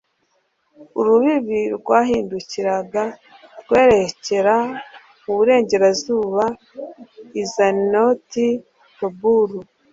[0.99, 3.03] urubibi rwahindukiraga
[3.61, 4.55] rwerekera
[5.23, 6.43] mu burengerazuba
[7.39, 8.47] i azinoti
[8.97, 9.59] taboru